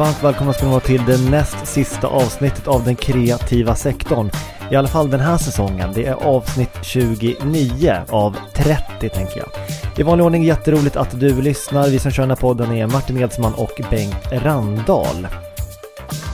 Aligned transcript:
Varmt 0.00 0.24
välkomna 0.24 0.52
ska 0.52 0.64
ni 0.64 0.70
vara 0.70 0.80
till 0.80 1.04
det 1.06 1.30
näst 1.30 1.66
sista 1.66 2.06
avsnittet 2.06 2.68
av 2.68 2.84
den 2.84 2.96
kreativa 2.96 3.74
sektorn. 3.74 4.30
I 4.70 4.76
alla 4.76 4.88
fall 4.88 5.10
den 5.10 5.20
här 5.20 5.38
säsongen. 5.38 5.90
Det 5.94 6.06
är 6.06 6.14
avsnitt 6.14 6.70
29 6.82 7.96
av 8.08 8.36
30 8.54 9.08
tänker 9.08 9.38
jag. 9.38 9.48
I 9.96 10.02
vanlig 10.02 10.26
ordning 10.26 10.44
jätteroligt 10.44 10.96
att 10.96 11.20
du 11.20 11.42
lyssnar. 11.42 11.88
Vi 11.88 11.98
som 11.98 12.10
kör 12.10 12.22
den 12.22 12.30
här 12.30 12.36
podden 12.36 12.72
är 12.72 12.86
Martin 12.86 13.18
Edsman 13.20 13.54
och 13.54 13.80
Bengt 13.90 14.32
Randahl. 14.32 15.28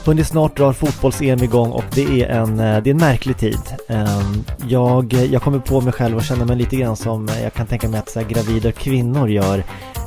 Hörni, 0.05 0.23
snart 0.23 0.57
drar 0.57 0.73
fotbolls-EM 0.73 1.43
igång 1.43 1.71
och 1.71 1.85
det 1.95 2.23
är 2.23 2.29
en, 2.29 2.59
eh, 2.59 2.83
det 2.83 2.89
är 2.89 2.93
en 2.93 2.97
märklig 2.97 3.37
tid. 3.37 3.61
Ehm, 3.87 4.43
jag, 4.67 5.13
jag 5.13 5.41
kommer 5.41 5.59
på 5.59 5.81
mig 5.81 5.93
själv 5.93 6.17
och 6.17 6.23
känner 6.23 6.45
mig 6.45 6.55
lite 6.55 6.75
grann 6.75 6.95
som 6.95 7.29
eh, 7.29 7.43
jag 7.43 7.53
kan 7.53 7.67
tänka 7.67 7.89
mig 7.89 7.99
att 7.99 8.09
så 8.09 8.19
här, 8.19 8.27
gravida 8.27 8.71
kvinnor 8.71 9.29
gör 9.29 9.63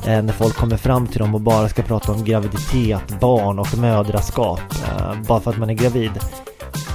eh, 0.07 0.23
när 0.23 0.33
folk 0.33 0.55
kommer 0.55 0.77
fram 0.77 1.07
till 1.07 1.19
dem 1.19 1.35
och 1.35 1.41
bara 1.41 1.69
ska 1.69 1.81
prata 1.81 2.11
om 2.11 2.23
graviditet, 2.23 3.19
barn 3.19 3.59
och 3.59 3.77
mödraskap 3.77 4.61
eh, 4.83 5.21
bara 5.27 5.39
för 5.39 5.51
att 5.51 5.57
man 5.57 5.69
är 5.69 5.73
gravid. 5.73 6.11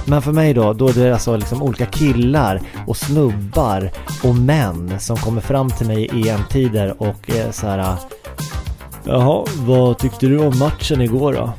Men 0.05 0.21
för 0.21 0.31
mig 0.31 0.53
då, 0.53 0.73
då 0.73 0.87
är 0.87 0.93
det 0.93 1.13
alltså 1.13 1.37
liksom 1.37 1.63
olika 1.63 1.85
killar 1.85 2.61
och 2.87 2.97
snubbar 2.97 3.91
och 4.23 4.35
män 4.35 4.99
som 4.99 5.17
kommer 5.17 5.41
fram 5.41 5.69
till 5.69 5.87
mig 5.87 6.05
i 6.13 6.29
EM-tider 6.29 7.01
och 7.01 7.29
eh, 7.29 7.51
så 7.51 7.67
här 7.67 7.95
Jaha, 9.03 9.45
vad 9.55 9.97
tyckte 9.97 10.25
du 10.25 10.39
om 10.39 10.59
matchen 10.59 11.01
igår 11.01 11.33
då? 11.33 11.53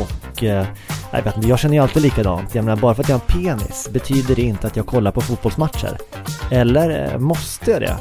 Och 0.00 0.44
eh, 0.44 0.66
jag 1.10 1.22
vet 1.22 1.36
inte, 1.36 1.48
jag 1.48 1.58
känner 1.58 1.74
ju 1.74 1.82
alltid 1.82 2.02
likadant. 2.02 2.54
Jag 2.54 2.64
menar, 2.64 2.76
bara 2.76 2.94
för 2.94 3.02
att 3.02 3.08
jag 3.08 3.16
har 3.16 3.38
en 3.38 3.58
penis 3.58 3.88
betyder 3.92 4.34
det 4.34 4.42
inte 4.42 4.66
att 4.66 4.76
jag 4.76 4.86
kollar 4.86 5.10
på 5.10 5.20
fotbollsmatcher. 5.20 5.98
Eller 6.50 7.12
eh, 7.12 7.18
måste 7.18 7.70
jag 7.70 7.80
det? 7.80 7.96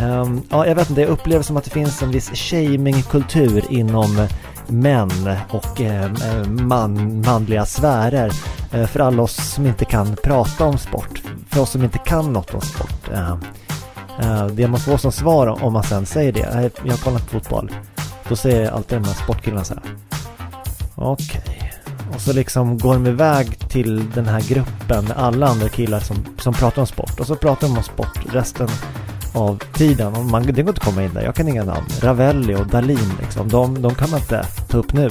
Um, 0.00 0.42
ja, 0.50 0.66
jag 0.66 0.74
vet 0.74 0.90
inte, 0.90 1.00
jag 1.00 1.10
upplever 1.10 1.42
som 1.42 1.56
att 1.56 1.64
det 1.64 1.70
finns 1.70 2.02
en 2.02 2.10
viss 2.10 2.30
shamingkultur 2.34 3.64
inom 3.72 4.26
män 4.66 5.36
och 5.50 5.80
ehm, 5.80 6.14
eh, 6.14 6.48
man, 6.48 7.22
manliga 7.26 7.66
sfärer 7.66 8.32
eh, 8.72 8.86
för 8.86 9.00
alla 9.00 9.22
oss 9.22 9.52
som 9.54 9.66
inte 9.66 9.84
kan 9.84 10.16
prata 10.22 10.64
om 10.64 10.78
sport. 10.78 11.22
För 11.50 11.60
oss 11.60 11.70
som 11.70 11.84
inte 11.84 11.98
kan 11.98 12.32
något 12.32 12.54
om 12.54 12.60
sport. 12.60 13.10
Ehm, 13.14 13.40
eh, 14.20 14.46
det 14.46 14.68
man 14.68 14.80
får 14.80 14.96
som 14.96 15.12
svar 15.12 15.64
om 15.64 15.72
man 15.72 15.82
sen 15.82 16.06
säger 16.06 16.32
det, 16.32 16.70
jag 16.84 16.92
har 16.92 17.04
kollat 17.04 17.30
fotboll. 17.30 17.70
Då 18.28 18.36
säger 18.36 18.70
alltid 18.70 18.98
de 18.98 19.04
här 19.04 19.14
sportkillarna 19.14 19.64
så 19.64 19.74
här. 19.74 19.82
Okej. 20.94 21.42
Okay. 21.44 21.62
Och 22.14 22.20
så 22.20 22.32
liksom 22.32 22.78
går 22.78 22.94
de 22.94 23.06
iväg 23.06 23.68
till 23.68 24.10
den 24.10 24.26
här 24.26 24.40
gruppen 24.40 25.04
med 25.04 25.16
alla 25.16 25.46
andra 25.46 25.68
killar 25.68 26.00
som, 26.00 26.16
som 26.38 26.54
pratar 26.54 26.82
om 26.82 26.86
sport. 26.86 27.20
Och 27.20 27.26
så 27.26 27.36
pratar 27.36 27.68
de 27.68 27.76
om 27.76 27.82
sport 27.82 28.18
resten 28.32 28.68
av 29.32 29.62
tiden. 29.72 30.14
Och 30.14 30.24
man, 30.24 30.42
det 30.42 30.52
går 30.52 30.58
inte 30.58 30.70
att 30.70 30.84
komma 30.84 31.02
in 31.02 31.14
där. 31.14 31.22
Jag 31.22 31.34
kan 31.34 31.48
inga 31.48 31.64
namn. 31.64 31.86
Ravelli 32.00 32.54
och 32.54 32.66
Dalin 32.66 33.12
liksom. 33.20 33.48
De, 33.48 33.82
de 33.82 33.94
kan 33.94 34.10
man 34.10 34.20
inte 34.20 34.46
ta 34.68 34.78
upp 34.78 34.92
nu. 34.92 35.10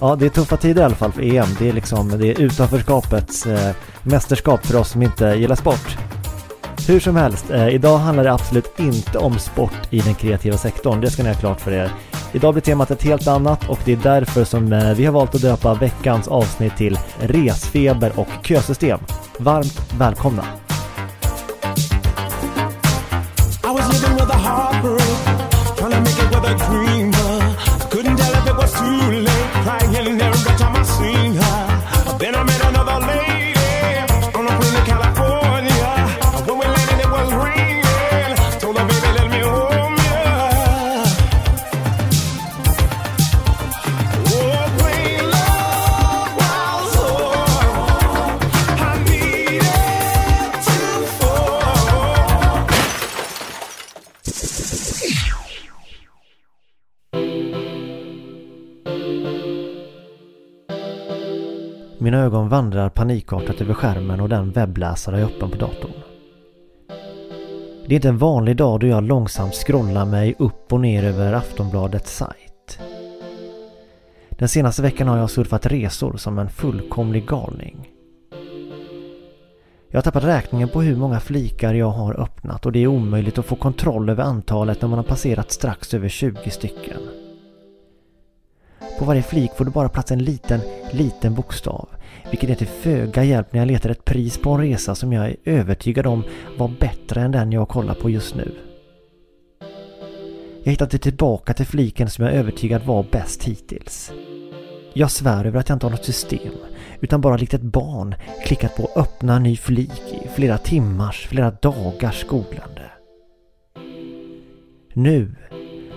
Ja, 0.00 0.16
det 0.16 0.26
är 0.26 0.30
tuffa 0.30 0.56
tider 0.56 0.82
i 0.82 0.84
alla 0.84 0.94
fall 0.94 1.12
för 1.12 1.22
EM. 1.22 1.48
Det 1.58 1.68
är 1.68 1.72
liksom 1.72 2.08
det 2.18 2.26
är 2.26 2.40
utanförskapets 2.40 3.46
eh, 3.46 3.74
mästerskap 4.02 4.66
för 4.66 4.78
oss 4.78 4.88
som 4.88 5.02
inte 5.02 5.24
gillar 5.24 5.56
sport. 5.56 5.98
Hur 6.88 7.00
som 7.00 7.16
helst, 7.16 7.50
eh, 7.50 7.68
idag 7.68 7.98
handlar 7.98 8.24
det 8.24 8.32
absolut 8.32 8.80
inte 8.80 9.18
om 9.18 9.38
sport 9.38 9.72
i 9.90 10.00
den 10.00 10.14
kreativa 10.14 10.56
sektorn. 10.56 11.00
Det 11.00 11.10
ska 11.10 11.22
ni 11.22 11.28
ha 11.28 11.36
klart 11.36 11.60
för 11.60 11.72
er. 11.72 11.90
Idag 12.32 12.54
blir 12.54 12.62
temat 12.62 12.90
ett 12.90 13.02
helt 13.02 13.26
annat 13.26 13.68
och 13.68 13.78
det 13.84 13.92
är 13.92 13.96
därför 14.02 14.44
som 14.44 14.72
eh, 14.72 14.94
vi 14.94 15.04
har 15.04 15.12
valt 15.12 15.34
att 15.34 15.42
döpa 15.42 15.74
veckans 15.74 16.28
avsnitt 16.28 16.76
till 16.76 16.98
resfeber 17.20 18.12
och 18.16 18.28
kösystem. 18.42 18.98
Varmt 19.38 19.92
välkomna! 19.98 20.44
Couldn't 27.90 28.16
tell 28.16 28.32
if 28.32 28.46
it 28.46 28.56
was 28.56 28.72
too 28.72 29.10
late, 29.26 29.52
time 30.56 30.76
I 30.76 30.82
seen 30.82 31.34
her. 31.34 32.18
Then 32.18 32.34
I 32.34 32.42
met 32.44 32.60
another 32.60 32.69
vandrar 62.50 62.88
panikartat 62.88 63.60
över 63.60 63.74
skärmen 63.74 64.20
och 64.20 64.28
den 64.28 64.50
webbläsare 64.50 65.20
är 65.20 65.24
öppen 65.24 65.50
på 65.50 65.56
datorn. 65.56 65.92
Det 67.86 67.94
är 67.94 67.96
inte 67.96 68.08
en 68.08 68.18
vanlig 68.18 68.56
dag 68.56 68.80
då 68.80 68.86
jag 68.86 69.04
långsamt 69.04 69.54
scrollar 69.54 70.06
mig 70.06 70.34
upp 70.38 70.72
och 70.72 70.80
ner 70.80 71.04
över 71.04 71.32
Aftonbladets 71.32 72.16
sajt. 72.16 72.78
Den 74.30 74.48
senaste 74.48 74.82
veckan 74.82 75.08
har 75.08 75.18
jag 75.18 75.30
surfat 75.30 75.66
resor 75.66 76.16
som 76.16 76.38
en 76.38 76.48
fullkomlig 76.48 77.26
galning. 77.26 77.88
Jag 79.88 79.96
har 79.96 80.02
tappat 80.02 80.24
räkningen 80.24 80.68
på 80.68 80.82
hur 80.82 80.96
många 80.96 81.20
flikar 81.20 81.74
jag 81.74 81.90
har 81.90 82.20
öppnat 82.20 82.66
och 82.66 82.72
det 82.72 82.78
är 82.78 82.86
omöjligt 82.86 83.38
att 83.38 83.46
få 83.46 83.56
kontroll 83.56 84.08
över 84.10 84.22
antalet 84.22 84.82
när 84.82 84.88
man 84.88 84.98
har 84.98 85.04
passerat 85.04 85.50
strax 85.50 85.94
över 85.94 86.08
20 86.08 86.50
stycken. 86.50 87.19
På 89.00 89.06
varje 89.06 89.22
flik 89.22 89.50
får 89.56 89.64
det 89.64 89.70
bara 89.70 89.88
plats 89.88 90.10
en 90.10 90.24
liten, 90.24 90.60
liten 90.92 91.34
bokstav. 91.34 91.88
Vilket 92.30 92.50
är 92.50 92.54
till 92.54 92.66
föga 92.66 93.24
hjälp 93.24 93.52
när 93.52 93.60
jag 93.60 93.66
letar 93.66 93.90
ett 93.90 94.04
pris 94.04 94.38
på 94.38 94.50
en 94.50 94.60
resa 94.60 94.94
som 94.94 95.12
jag 95.12 95.26
är 95.26 95.36
övertygad 95.44 96.06
om 96.06 96.22
var 96.58 96.68
bättre 96.80 97.20
än 97.20 97.32
den 97.32 97.52
jag 97.52 97.68
kollar 97.68 97.94
på 97.94 98.10
just 98.10 98.34
nu. 98.34 98.54
Jag 100.62 100.70
hittade 100.70 100.98
tillbaka 100.98 101.54
till 101.54 101.66
fliken 101.66 102.10
som 102.10 102.24
jag 102.24 102.34
är 102.34 102.38
övertygad 102.38 102.82
var 102.82 103.06
bäst 103.10 103.44
hittills. 103.44 104.12
Jag 104.92 105.10
svär 105.10 105.44
över 105.44 105.60
att 105.60 105.68
jag 105.68 105.76
inte 105.76 105.86
har 105.86 105.90
något 105.90 106.04
system, 106.04 106.52
utan 107.00 107.20
bara 107.20 107.36
likt 107.36 107.54
ett 107.54 107.62
barn 107.62 108.14
klickat 108.44 108.76
på 108.76 108.90
öppna 108.96 109.38
ny 109.38 109.56
flik 109.56 110.02
i 110.24 110.28
flera 110.28 110.58
timmars, 110.58 111.26
flera 111.26 111.50
dagars 111.50 112.26
googlande. 112.26 112.90
Nu 114.94 115.34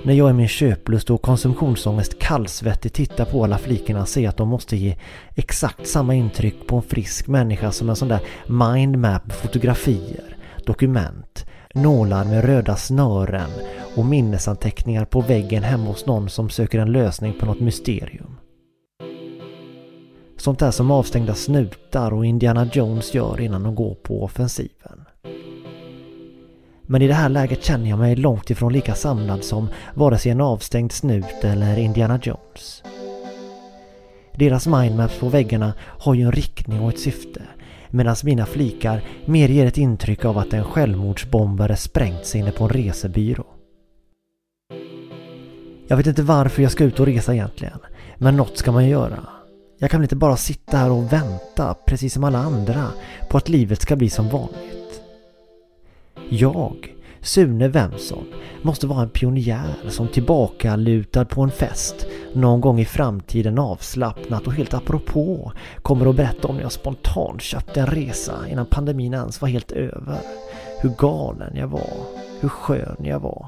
när 0.03 0.13
jag 0.13 0.29
i 0.29 0.33
min 0.33 0.47
köplust 0.47 1.09
och 1.09 1.21
konsumtionsångest 1.21 2.19
kallsvettigt 2.19 2.95
tittar 2.95 3.25
på 3.25 3.43
alla 3.43 3.57
flikarna 3.57 4.05
ser 4.05 4.21
jag 4.21 4.29
att 4.29 4.37
de 4.37 4.47
måste 4.47 4.77
ge 4.77 4.95
exakt 5.35 5.87
samma 5.87 6.15
intryck 6.15 6.67
på 6.67 6.75
en 6.75 6.81
frisk 6.81 7.27
människa 7.27 7.71
som 7.71 7.89
en 7.89 7.95
sån 7.95 8.07
där 8.07 8.19
mindmap 8.47 9.31
fotografier, 9.31 10.37
dokument, 10.65 11.45
nålar 11.73 12.25
med 12.25 12.45
röda 12.45 12.75
snören 12.75 13.49
och 13.95 14.05
minnesanteckningar 14.05 15.05
på 15.05 15.21
väggen 15.21 15.63
hemma 15.63 15.85
hos 15.85 16.05
någon 16.05 16.29
som 16.29 16.49
söker 16.49 16.79
en 16.79 16.91
lösning 16.91 17.33
på 17.39 17.45
något 17.45 17.59
mysterium. 17.59 18.37
Sånt 20.37 20.59
där 20.59 20.71
som 20.71 20.91
avstängda 20.91 21.33
snutar 21.33 22.13
och 22.13 22.25
Indiana 22.25 22.69
Jones 22.73 23.13
gör 23.13 23.41
innan 23.41 23.63
de 23.63 23.75
går 23.75 23.95
på 23.95 24.23
offensiven. 24.23 25.05
Men 26.85 27.01
i 27.01 27.07
det 27.07 27.13
här 27.13 27.29
läget 27.29 27.63
känner 27.63 27.89
jag 27.89 27.99
mig 27.99 28.15
långt 28.15 28.49
ifrån 28.49 28.73
lika 28.73 28.95
samlad 28.95 29.43
som 29.43 29.67
vare 29.93 30.17
sig 30.17 30.31
en 30.31 30.41
avstängd 30.41 30.91
snut 30.91 31.43
eller 31.43 31.79
Indiana 31.79 32.19
Jones. 32.23 32.83
Deras 34.35 34.67
mindmaps 34.67 35.19
på 35.19 35.29
väggarna 35.29 35.73
har 35.79 36.13
ju 36.13 36.21
en 36.21 36.31
riktning 36.31 36.79
och 36.79 36.89
ett 36.89 36.99
syfte 36.99 37.41
medan 37.93 38.15
mina 38.23 38.45
flikar 38.45 39.03
mer 39.25 39.49
ger 39.49 39.65
ett 39.65 39.77
intryck 39.77 40.25
av 40.25 40.37
att 40.37 40.53
en 40.53 40.63
självmordsbombare 40.63 41.75
sprängt 41.75 42.25
sig 42.25 42.41
inne 42.41 42.51
på 42.51 42.63
en 42.63 42.69
resebyrå. 42.69 43.45
Jag 45.87 45.97
vet 45.97 46.07
inte 46.07 46.23
varför 46.23 46.61
jag 46.61 46.71
ska 46.71 46.83
ut 46.83 46.99
och 46.99 47.05
resa 47.05 47.33
egentligen, 47.33 47.79
men 48.17 48.37
något 48.37 48.57
ska 48.57 48.71
man 48.71 48.83
ju 48.83 48.91
göra. 48.91 49.19
Jag 49.77 49.91
kan 49.91 49.99
väl 49.99 50.05
inte 50.05 50.15
bara 50.15 50.37
sitta 50.37 50.77
här 50.77 50.91
och 50.91 51.13
vänta, 51.13 51.75
precis 51.87 52.13
som 52.13 52.23
alla 52.23 52.39
andra, 52.39 52.87
på 53.29 53.37
att 53.37 53.49
livet 53.49 53.81
ska 53.81 53.95
bli 53.95 54.09
som 54.09 54.29
vanligt. 54.29 54.82
Jag, 56.29 56.95
Sune 57.21 57.67
Wemson, 57.67 58.25
måste 58.61 58.87
vara 58.87 59.01
en 59.01 59.09
pionjär 59.09 59.75
som 59.89 60.07
tillbakalutad 60.07 61.25
på 61.25 61.41
en 61.41 61.51
fest 61.51 62.05
någon 62.33 62.61
gång 62.61 62.79
i 62.79 62.85
framtiden 62.85 63.59
avslappnat 63.59 64.47
och 64.47 64.53
helt 64.53 64.73
apropå 64.73 65.51
kommer 65.81 66.09
att 66.09 66.15
berätta 66.15 66.47
om 66.47 66.55
när 66.55 66.63
jag 66.63 66.71
spontant 66.71 67.41
köpte 67.41 67.81
en 67.81 67.87
resa 67.87 68.33
innan 68.49 68.65
pandemin 68.65 69.13
ens 69.13 69.41
var 69.41 69.49
helt 69.49 69.71
över. 69.71 70.19
Hur 70.81 70.89
galen 70.89 71.55
jag 71.55 71.67
var, 71.67 71.93
hur 72.41 72.49
skön 72.49 72.97
jag 72.99 73.19
var. 73.19 73.47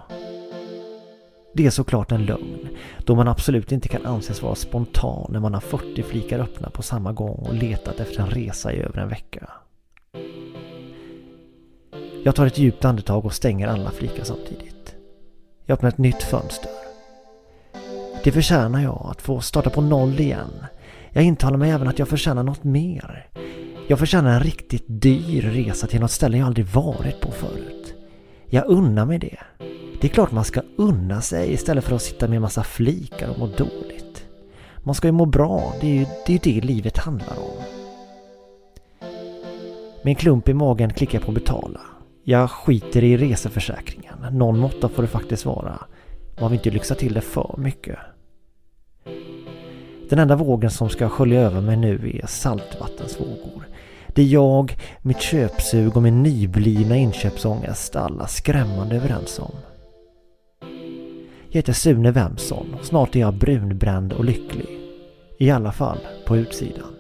Det 1.54 1.66
är 1.66 1.70
såklart 1.70 2.12
en 2.12 2.26
lögn, 2.26 2.68
då 3.06 3.16
man 3.16 3.28
absolut 3.28 3.72
inte 3.72 3.88
kan 3.88 4.06
anses 4.06 4.42
vara 4.42 4.56
spontan 4.56 5.30
när 5.32 5.40
man 5.40 5.54
har 5.54 5.62
40 5.62 6.04
flikar 6.04 6.40
öppna 6.40 6.70
på 6.70 6.82
samma 6.82 7.12
gång 7.14 7.46
och 7.48 7.54
letat 7.54 8.00
efter 8.00 8.24
en 8.24 8.30
resa 8.30 8.74
i 8.74 8.78
över 8.78 9.02
en 9.02 9.10
vecka. 9.10 9.50
Jag 12.26 12.36
tar 12.36 12.46
ett 12.46 12.58
djupt 12.58 12.86
andetag 12.86 13.26
och 13.26 13.34
stänger 13.34 13.68
alla 13.68 13.92
flikar 13.92 14.24
samtidigt. 14.24 14.96
Jag 15.66 15.76
öppnar 15.76 15.90
ett 15.90 15.98
nytt 15.98 16.24
fönster. 16.24 16.72
Det 18.24 18.32
förtjänar 18.32 18.84
jag, 18.84 19.08
att 19.12 19.22
få 19.22 19.42
starta 19.42 19.70
på 19.70 19.82
noll 19.82 20.20
igen. 20.20 20.66
Jag 21.10 21.24
intalar 21.24 21.58
mig 21.58 21.72
även 21.72 21.88
att 21.88 22.00
jag 22.00 22.08
förtjänar 22.08 22.44
något 22.44 22.64
mer. 22.64 23.30
Jag 23.88 24.00
förtjänar 24.00 24.34
en 24.34 24.40
riktigt 24.40 24.84
dyr 24.88 25.42
resa 25.42 25.88
till 25.88 26.00
något 26.00 26.12
ställe 26.12 26.38
jag 26.38 26.48
aldrig 26.48 26.66
varit 26.66 27.22
på 27.22 27.32
förut. 27.32 27.94
Jag 28.46 28.66
unnar 28.66 29.06
mig 29.06 29.20
det. 29.20 29.40
Det 30.02 30.08
är 30.08 30.12
klart 30.12 30.32
man 30.32 30.46
ska 30.46 30.62
unna 30.76 31.22
sig 31.22 31.54
istället 31.54 31.84
för 31.84 31.96
att 31.96 32.02
sitta 32.02 32.28
med 32.28 32.36
en 32.36 32.42
massa 32.42 32.64
flikar 32.64 33.30
och 33.30 33.40
må 33.40 33.48
dåligt. 33.48 34.26
Man 34.78 34.96
ska 34.96 35.08
ju 35.08 35.12
må 35.12 35.26
bra, 35.26 35.74
det 35.82 35.88
är 35.88 35.96
ju 35.96 36.06
det, 36.26 36.34
är 36.34 36.40
det 36.40 36.68
livet 36.68 36.98
handlar 36.98 37.38
om. 37.40 37.64
Med 40.04 40.12
en 40.12 40.16
klump 40.16 40.50
i 40.50 40.54
magen 40.54 40.94
klickar 40.94 41.20
jag 41.20 41.26
på 41.26 41.32
betala. 41.32 41.82
Jag 42.28 42.52
skiter 42.52 43.04
i 43.04 43.18
reseförsäkringen. 43.18 44.14
Någon 44.32 44.60
måtta 44.60 44.90
får 44.90 45.02
det 45.04 45.08
faktiskt 45.08 45.46
vara. 45.46 45.80
Man 46.40 46.52
vill 46.52 46.60
inte 46.60 46.70
lyxa 46.70 46.96
till 46.96 47.14
det 47.14 47.22
för 47.22 47.56
mycket. 47.58 47.98
Den 50.10 50.20
enda 50.20 50.36
vågen 50.36 50.72
som 50.72 50.90
ska 50.90 51.10
skölja 51.10 51.42
över 51.42 51.62
mig 51.62 51.78
nu 51.78 52.20
är 52.24 52.28
saltvattensvågor. 52.28 53.68
Det 54.08 54.22
är 54.22 54.26
jag, 54.26 54.78
mitt 55.02 55.22
köpsug 55.22 55.96
och 55.96 56.04
min 56.04 56.24
nyblivna 56.24 56.98
inköpsångest 56.98 57.96
alla 57.96 58.28
skrämmande 58.28 58.96
överens 58.96 59.40
om. 59.40 59.56
Jag 61.48 61.56
heter 61.56 61.74
Sune 61.74 62.12
Wemson 62.12 62.76
och 62.80 62.86
snart 62.86 63.16
är 63.16 63.20
jag 63.20 63.34
brunbränd 63.34 64.14
och 64.14 64.26
lycklig. 64.26 64.80
I 65.40 65.52
alla 65.52 65.72
fall 65.72 66.00
på 66.28 66.38
utsidan. 66.38 66.96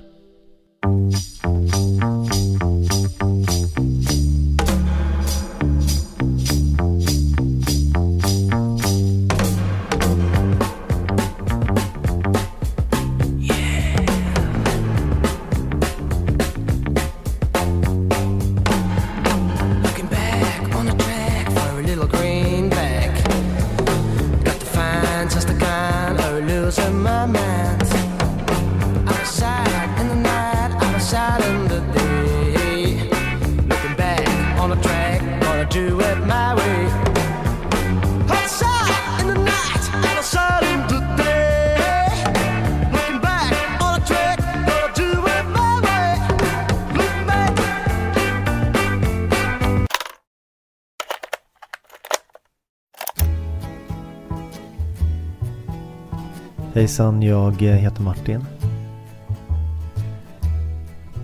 Hejsan, 56.85 57.21
jag 57.21 57.63
eh, 57.63 57.75
heter 57.75 58.01
Martin. 58.01 58.45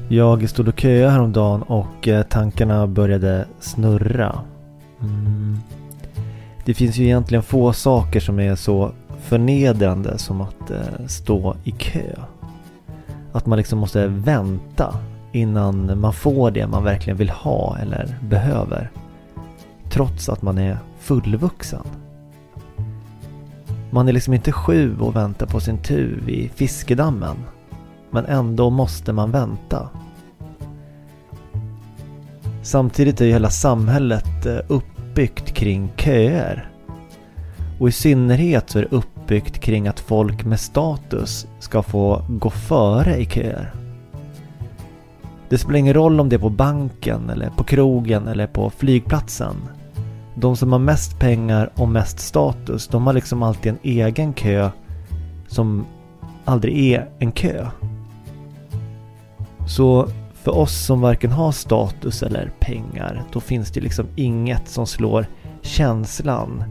Jag 0.09 0.49
stod 0.49 0.67
och 0.67 0.79
köade 0.79 1.09
häromdagen 1.11 1.61
och 1.61 2.07
eh, 2.07 2.23
tankarna 2.23 2.87
började 2.87 3.45
snurra. 3.59 4.39
Mm. 5.01 5.59
Det 6.65 6.73
finns 6.73 6.97
ju 6.97 7.03
egentligen 7.03 7.43
få 7.43 7.73
saker 7.73 8.19
som 8.19 8.39
är 8.39 8.55
så 8.55 8.91
förnedrande 9.19 10.17
som 10.17 10.41
att 10.41 10.71
eh, 10.71 11.05
stå 11.07 11.55
i 11.63 11.71
kö. 11.71 12.15
Att 13.31 13.45
man 13.45 13.57
liksom 13.57 13.79
måste 13.79 14.07
vänta 14.07 14.95
innan 15.31 15.99
man 15.99 16.13
får 16.13 16.51
det 16.51 16.67
man 16.67 16.83
verkligen 16.83 17.17
vill 17.17 17.29
ha 17.29 17.77
eller 17.77 18.17
behöver. 18.21 18.91
Trots 19.89 20.29
att 20.29 20.41
man 20.41 20.57
är 20.57 20.77
fullvuxen. 20.99 21.83
Man 23.93 24.07
är 24.07 24.13
liksom 24.13 24.33
inte 24.33 24.51
sju 24.51 24.97
och 24.99 25.15
väntar 25.15 25.45
på 25.45 25.59
sin 25.59 25.77
tur 25.77 26.21
vid 26.25 26.51
fiskedammen. 26.51 27.37
Men 28.11 28.25
ändå 28.25 28.69
måste 28.69 29.13
man 29.13 29.31
vänta. 29.31 29.89
Samtidigt 32.63 33.21
är 33.21 33.25
ju 33.25 33.31
hela 33.31 33.49
samhället 33.49 34.45
eh, 34.45 34.59
uppbyggt 34.67 35.53
kring 35.53 35.91
köer. 35.95 36.69
Och 37.79 37.89
i 37.89 37.91
synnerhet 37.91 38.69
så 38.69 38.79
är 38.79 38.83
det 38.83 38.95
uppbyggt 38.95 39.59
kring 39.59 39.87
att 39.87 39.99
folk 39.99 40.45
med 40.45 40.59
status 40.59 41.47
ska 41.59 41.83
få 41.83 42.25
gå 42.29 42.49
före 42.49 43.17
i 43.17 43.25
köer. 43.25 43.73
Det 45.49 45.57
spelar 45.57 45.79
ingen 45.79 45.93
roll 45.93 46.19
om 46.19 46.29
det 46.29 46.35
är 46.35 46.39
på 46.39 46.49
banken 46.49 47.29
eller 47.29 47.49
på 47.49 47.63
krogen 47.63 48.27
eller 48.27 48.47
på 48.47 48.69
flygplatsen 48.69 49.55
de 50.35 50.57
som 50.57 50.71
har 50.71 50.79
mest 50.79 51.19
pengar 51.19 51.69
och 51.75 51.89
mest 51.89 52.19
status, 52.19 52.87
de 52.87 53.07
har 53.07 53.13
liksom 53.13 53.43
alltid 53.43 53.71
en 53.71 53.79
egen 53.83 54.33
kö 54.33 54.69
som 55.47 55.85
aldrig 56.45 56.93
är 56.93 57.09
en 57.19 57.31
kö. 57.31 57.67
Så 59.67 60.07
för 60.33 60.57
oss 60.57 60.85
som 60.85 61.01
varken 61.01 61.31
har 61.31 61.51
status 61.51 62.23
eller 62.23 62.51
pengar, 62.59 63.23
då 63.31 63.39
finns 63.39 63.71
det 63.71 63.81
liksom 63.81 64.05
inget 64.15 64.67
som 64.67 64.87
slår 64.87 65.25
känslan 65.61 66.63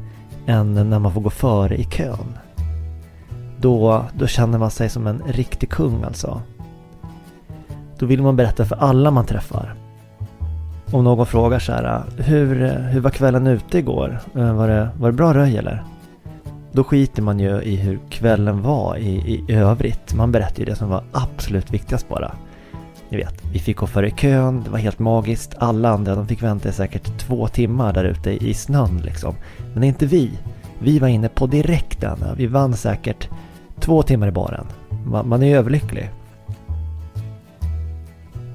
än 0.47 0.75
när 0.75 0.99
man 0.99 1.15
får 1.15 1.21
gå 1.21 1.31
före 1.31 1.77
i 1.77 1.85
kön. 1.85 2.39
Då, 3.61 4.05
då 4.19 4.27
känner 4.27 4.59
man 4.59 4.71
sig 4.71 4.89
som 4.89 5.07
en 5.07 5.23
riktig 5.27 5.71
kung 5.71 6.03
alltså. 6.03 6.43
Då 7.99 8.07
vill 8.07 8.23
man 8.23 8.37
berätta 8.37 8.65
för 8.65 8.77
alla 8.77 9.11
man 9.11 9.27
träffar 9.27 9.75
om 10.93 11.05
någon 11.05 11.27
frågar 11.27 11.59
så 11.59 11.73
här, 11.73 11.85
ah, 11.85 12.03
hur, 12.23 12.69
hur 12.89 13.01
var 13.01 13.11
kvällen 13.11 13.47
ute 13.47 13.79
igår? 13.79 14.21
Eh, 14.35 14.55
var 14.55 14.69
det, 14.69 14.89
var 14.99 15.11
det 15.11 15.17
bra 15.17 15.35
röj 15.35 15.57
eller? 15.57 15.85
Då 16.73 16.85
skiter 16.85 17.23
man 17.23 17.39
ju 17.41 17.63
i 17.63 17.77
hur 17.77 17.99
kvällen 18.11 18.63
var 18.63 18.97
i, 18.97 19.45
i 19.49 19.55
övrigt. 19.55 20.15
Man 20.15 20.33
berättar 20.33 20.59
ju 20.59 20.65
det 20.65 20.77
som 20.77 20.89
var 20.89 21.05
absolut 21.13 21.71
viktigast 21.71 22.09
bara. 22.09 22.33
Ni 23.09 23.17
vet, 23.17 23.45
vi 23.53 23.59
fick 23.59 23.77
gå 23.77 23.87
före 23.87 24.11
kön, 24.11 24.63
det 24.65 24.71
var 24.71 24.79
helt 24.79 24.99
magiskt. 24.99 25.55
Alla 25.59 25.91
andra 25.91 26.15
de 26.15 26.27
fick 26.27 26.43
vänta 26.43 26.69
i 26.69 26.73
säkert 26.73 27.19
två 27.19 27.49
timmar 27.49 27.93
där 27.93 28.05
ute 28.05 28.31
i 28.47 28.55
snön 28.55 29.01
liksom. 29.05 29.35
Men 29.75 29.85
inte 29.85 30.07
vi. 30.07 30.31
Vi 30.79 30.99
var 30.99 31.09
inne 31.09 31.29
på 31.29 31.47
direkten. 31.47 32.19
Vi 32.37 32.47
vann 32.47 32.75
säkert 32.75 33.29
två 33.81 34.03
timmar 34.03 34.29
i 34.29 34.33
baren. 34.33 34.67
Man, 35.07 35.29
man 35.29 35.43
är 35.43 35.57
överlycklig. 35.57 36.11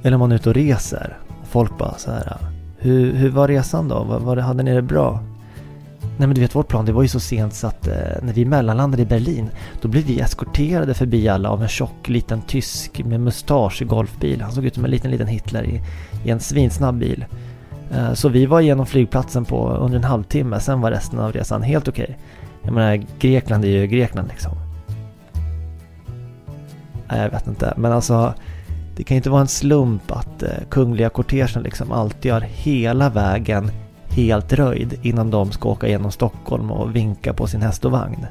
Eller 0.03 0.15
om 0.15 0.19
man 0.19 0.31
är 0.31 0.35
ute 0.35 0.49
och 0.49 0.55
reser 0.55 1.17
folk 1.55 1.77
bara 1.77 1.97
så 1.97 2.11
här. 2.11 2.37
Hur, 2.77 3.13
hur 3.13 3.29
var 3.29 3.47
resan 3.47 3.87
då? 3.87 4.03
Var, 4.03 4.19
var, 4.19 4.37
hade 4.37 4.63
ni 4.63 4.73
det 4.73 4.81
bra? 4.81 5.19
Nej 6.01 6.27
men 6.27 6.33
du 6.33 6.41
vet 6.41 6.55
vårt 6.55 6.67
plan 6.67 6.85
det 6.85 6.91
var 6.91 7.01
ju 7.01 7.07
så 7.07 7.19
sent 7.19 7.53
så 7.53 7.67
att 7.67 7.87
eh, 7.87 7.93
när 8.21 8.33
vi 8.33 8.45
mellanlandade 8.45 9.03
i 9.03 9.05
Berlin 9.05 9.49
då 9.81 9.87
blev 9.87 10.03
vi 10.03 10.19
eskorterade 10.19 10.93
förbi 10.93 11.27
alla 11.29 11.49
av 11.49 11.61
en 11.61 11.67
tjock 11.67 12.09
liten 12.09 12.41
tysk 12.41 13.03
med 13.05 13.19
mustasch 13.19 13.81
i 13.81 13.85
golfbil. 13.85 14.41
Han 14.41 14.51
såg 14.51 14.65
ut 14.65 14.75
som 14.75 14.85
en 14.85 14.91
liten 14.91 15.11
liten 15.11 15.27
Hitler 15.27 15.63
i, 15.63 15.81
i 16.25 16.29
en 16.29 16.39
svinsnabb 16.39 16.97
bil. 16.97 17.25
Eh, 17.91 18.13
så 18.13 18.29
vi 18.29 18.45
var 18.45 18.61
igenom 18.61 18.85
flygplatsen 18.85 19.45
på 19.45 19.69
under 19.69 19.97
en 19.97 20.03
halvtimme, 20.03 20.59
sen 20.59 20.81
var 20.81 20.91
resten 20.91 21.19
av 21.19 21.31
resan 21.31 21.63
helt 21.63 21.87
okej. 21.87 22.03
Okay. 22.03 22.15
Jag 22.63 22.73
menar 22.73 23.05
Grekland 23.19 23.65
är 23.65 23.69
ju 23.69 23.87
Grekland 23.87 24.27
liksom. 24.27 24.51
Nej 27.09 27.21
jag 27.21 27.29
vet 27.29 27.47
inte 27.47 27.73
men 27.77 27.91
alltså 27.91 28.33
det 28.95 29.03
kan 29.03 29.15
ju 29.15 29.17
inte 29.17 29.29
vara 29.29 29.41
en 29.41 29.47
slump 29.47 30.11
att 30.11 30.43
eh, 30.43 30.49
kungliga 30.69 31.09
kortegen 31.09 31.63
liksom 31.63 31.91
alltid 31.91 32.33
har 32.33 32.41
hela 32.41 33.09
vägen 33.09 33.71
helt 34.09 34.53
röjd 34.53 34.99
innan 35.01 35.31
de 35.31 35.51
ska 35.51 35.69
åka 35.69 35.87
genom 35.87 36.11
Stockholm 36.11 36.71
och 36.71 36.95
vinka 36.95 37.33
på 37.33 37.47
sin 37.47 37.61
häst 37.61 37.85
och 37.85 37.91
vagn. 37.91 38.25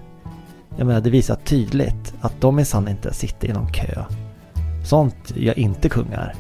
Jag 0.77 0.87
menar, 0.87 1.01
det 1.01 1.11
visar 1.11 1.35
tydligt 1.35 2.15
att 2.21 2.41
de 2.41 2.57
minsann 2.57 2.89
inte 2.89 3.15
sitter 3.15 3.49
i 3.49 3.53
någon 3.53 3.73
kö. 3.73 4.05
Sånt 4.85 5.33
gör 5.37 5.59
inte 5.59 5.89
kungar. 5.89 6.35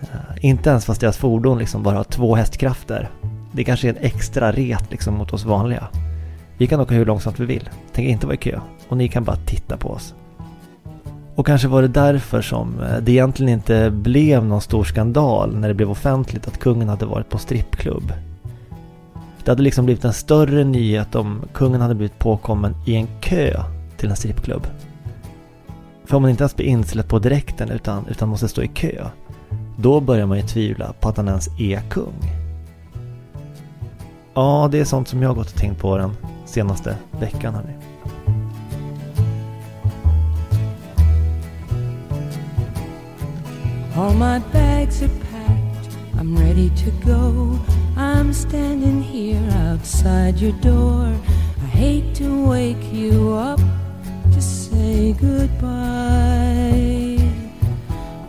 Eh, 0.00 0.44
inte 0.44 0.70
ens 0.70 0.84
fast 0.84 1.00
deras 1.00 1.16
fordon 1.16 1.58
liksom 1.58 1.82
bara 1.82 1.96
har 1.96 2.04
två 2.04 2.34
hästkrafter. 2.34 3.10
Det 3.52 3.64
kanske 3.64 3.88
är 3.88 3.92
en 3.92 4.04
extra 4.04 4.52
ret 4.52 4.90
liksom 4.90 5.14
mot 5.14 5.32
oss 5.32 5.44
vanliga. 5.44 5.88
Vi 6.58 6.66
kan 6.66 6.80
åka 6.80 6.94
hur 6.94 7.06
långsamt 7.06 7.40
vi 7.40 7.46
vill, 7.46 7.70
Tänk 7.92 8.08
inte 8.08 8.26
vara 8.26 8.34
i 8.34 8.38
kö. 8.38 8.60
Och 8.88 8.96
ni 8.96 9.08
kan 9.08 9.24
bara 9.24 9.36
titta 9.36 9.76
på 9.76 9.88
oss. 9.88 10.14
Och 11.36 11.46
kanske 11.46 11.68
var 11.68 11.82
det 11.82 11.88
därför 11.88 12.42
som 12.42 12.80
eh, 12.80 12.96
det 13.02 13.12
egentligen 13.12 13.52
inte 13.52 13.90
blev 13.90 14.44
någon 14.44 14.60
stor 14.60 14.84
skandal 14.84 15.56
när 15.56 15.68
det 15.68 15.74
blev 15.74 15.90
offentligt 15.90 16.48
att 16.48 16.58
kungen 16.58 16.88
hade 16.88 17.06
varit 17.06 17.28
på 17.28 17.38
strippklubb. 17.38 18.12
Det 19.44 19.50
hade 19.50 19.62
liksom 19.62 19.84
blivit 19.84 20.04
en 20.04 20.12
större 20.12 20.64
nyhet 20.64 21.14
om 21.14 21.42
kungen 21.54 21.80
hade 21.80 21.94
blivit 21.94 22.18
påkommen 22.18 22.74
i 22.86 22.94
en 22.94 23.08
kö 23.20 23.62
till 23.96 24.10
en 24.10 24.16
strippklubb. 24.16 24.66
För 26.04 26.16
om 26.16 26.22
man 26.22 26.30
inte 26.30 26.42
ens 26.42 26.56
blir 26.56 26.66
insläppt 26.66 27.08
på 27.08 27.18
direkten 27.18 27.70
utan, 27.70 28.06
utan 28.06 28.28
måste 28.28 28.48
stå 28.48 28.62
i 28.62 28.68
kö, 28.68 29.06
då 29.78 30.00
börjar 30.00 30.26
man 30.26 30.38
ju 30.38 30.46
tvivla 30.46 30.92
på 31.00 31.08
att 31.08 31.16
han 31.16 31.28
ens 31.28 31.48
är 31.60 31.80
kung. 31.90 32.32
Ja, 34.34 34.68
det 34.72 34.80
är 34.80 34.84
sånt 34.84 35.08
som 35.08 35.22
jag 35.22 35.30
har 35.30 35.34
gått 35.34 35.46
och 35.46 35.60
tänkt 35.60 35.80
på 35.80 35.98
den 35.98 36.10
senaste 36.46 36.96
veckan 37.20 37.54
hörni. 37.54 37.95
All 43.96 44.12
my 44.12 44.40
bags 44.52 45.02
are 45.02 45.08
packed, 45.32 45.96
I'm 46.18 46.36
ready 46.36 46.68
to 46.68 46.90
go. 47.02 47.58
I'm 47.96 48.34
standing 48.34 49.00
here 49.00 49.40
outside 49.52 50.38
your 50.38 50.52
door. 50.60 51.16
I 51.62 51.66
hate 51.66 52.14
to 52.16 52.46
wake 52.46 52.92
you 52.92 53.32
up 53.32 53.58
to 54.32 54.42
say 54.42 55.14
goodbye. 55.14 55.66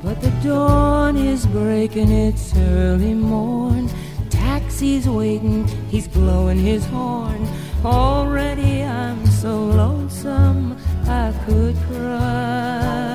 But 0.02 0.22
the 0.22 0.32
dawn 0.42 1.18
is 1.18 1.46
breaking, 1.46 2.12
it's 2.12 2.56
early 2.56 3.14
morn. 3.14 3.90
Taxi's 4.30 5.10
waiting, 5.10 5.68
he's 5.90 6.08
blowing 6.08 6.60
his 6.60 6.86
horn. 6.86 7.46
Already 7.84 8.84
I'm 8.84 9.28
so 9.28 9.66
lonesome 9.66 10.78
I 11.06 11.34
could 11.46 11.76
cry. 11.90 13.07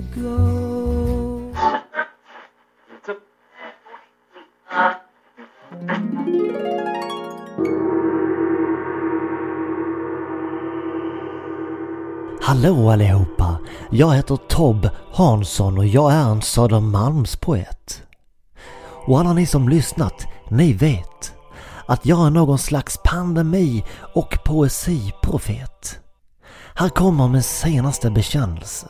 Hate 0.00 0.20
go. 0.20 1.54
Hallå 12.42 12.90
allihopa! 12.90 13.58
Jag 13.90 14.14
heter 14.14 14.36
Tob 14.36 14.88
Hansson 15.12 15.78
och 15.78 15.86
jag 15.86 16.12
är 16.12 16.30
en 16.30 16.42
Södermalmspoet. 16.42 18.02
Och 19.06 19.20
alla 19.20 19.32
ni 19.32 19.46
som 19.46 19.68
lyssnat, 19.68 20.26
ni 20.48 20.72
vet 20.72 21.32
att 21.86 22.06
jag 22.06 22.26
är 22.26 22.30
någon 22.30 22.58
slags 22.58 22.98
pandemi 23.04 23.84
och 24.14 24.38
poesiprofet. 24.44 26.00
Här 26.74 26.88
kommer 26.88 27.28
min 27.28 27.42
senaste 27.42 28.10
bekännelse 28.10 28.88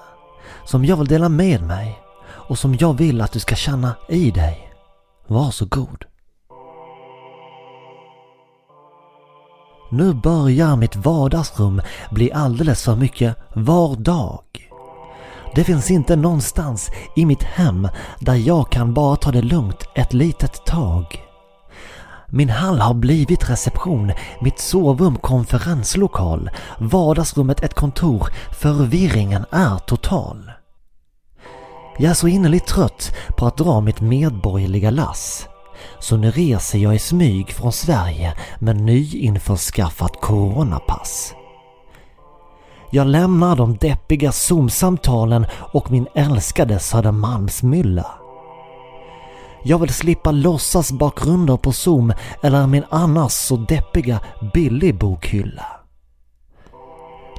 som 0.64 0.84
jag 0.84 0.96
vill 0.96 1.06
dela 1.08 1.28
med 1.28 1.62
mig 1.62 2.02
och 2.24 2.58
som 2.58 2.76
jag 2.80 2.94
vill 2.94 3.20
att 3.20 3.32
du 3.32 3.40
ska 3.40 3.54
känna 3.54 3.96
i 4.08 4.30
dig. 4.30 4.72
Varsågod. 5.26 6.04
Nu 9.90 10.14
börjar 10.14 10.76
mitt 10.76 10.96
vardagsrum 10.96 11.82
bli 12.10 12.32
alldeles 12.32 12.84
för 12.84 12.96
mycket 12.96 13.36
vardag. 13.54 14.42
Det 15.54 15.64
finns 15.64 15.90
inte 15.90 16.16
någonstans 16.16 16.90
i 17.16 17.26
mitt 17.26 17.42
hem 17.42 17.88
där 18.18 18.34
jag 18.34 18.70
kan 18.70 18.94
bara 18.94 19.16
ta 19.16 19.30
det 19.30 19.42
lugnt 19.42 19.88
ett 19.94 20.12
litet 20.12 20.66
tag. 20.66 21.29
Min 22.32 22.50
hall 22.50 22.80
har 22.80 22.94
blivit 22.94 23.50
reception, 23.50 24.12
mitt 24.40 24.58
sovrum 24.58 25.16
konferenslokal, 25.16 26.50
vardagsrummet 26.78 27.62
ett 27.62 27.74
kontor, 27.74 28.28
förvirringen 28.60 29.44
är 29.50 29.78
total. 29.78 30.50
Jag 31.98 32.10
är 32.10 32.14
så 32.14 32.28
innerligt 32.28 32.66
trött 32.66 33.14
på 33.38 33.46
att 33.46 33.56
dra 33.56 33.80
mitt 33.80 34.00
medborgerliga 34.00 34.90
lass. 34.90 35.48
Så 35.98 36.16
nu 36.16 36.30
reser 36.30 36.78
jag 36.78 36.94
i 36.94 36.98
smyg 36.98 37.52
från 37.52 37.72
Sverige 37.72 38.34
med 38.58 38.76
nyinförskaffat 38.80 40.20
coronapass. 40.20 41.34
Jag 42.92 43.06
lämnar 43.06 43.56
de 43.56 43.76
deppiga 43.76 44.32
zoomsamtalen 44.32 45.46
och 45.72 45.90
min 45.90 46.06
älskade 46.14 46.78
Södermalmsmylla. 46.78 48.06
Jag 49.64 49.78
vill 49.78 49.92
slippa 49.92 50.30
låtsas 50.30 50.92
bakgrunder 50.92 51.56
på 51.56 51.72
Zoom 51.72 52.12
eller 52.42 52.66
min 52.66 52.84
annars 52.90 53.32
så 53.32 53.56
deppiga 53.56 54.20
billig-bokhylla. 54.54 55.66